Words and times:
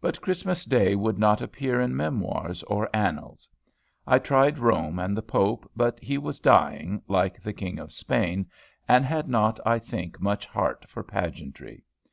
But 0.00 0.20
Christmas 0.20 0.64
day 0.64 0.94
would 0.94 1.18
not 1.18 1.42
appear 1.42 1.80
in 1.80 1.96
memoirs 1.96 2.62
or 2.68 2.88
annals. 2.94 3.48
I 4.06 4.20
tried 4.20 4.60
Rome 4.60 5.00
and 5.00 5.16
the 5.16 5.20
Pope, 5.22 5.68
but 5.74 5.98
he 5.98 6.16
was 6.16 6.38
dying, 6.38 7.02
like 7.08 7.40
the 7.40 7.52
King 7.52 7.80
of 7.80 7.90
Spain, 7.92 8.46
and 8.86 9.04
had 9.04 9.28
not, 9.28 9.58
I 9.66 9.80
think, 9.80 10.20
much 10.20 10.46
heart 10.46 10.86
for 10.88 11.02
pageantry. 11.02 11.82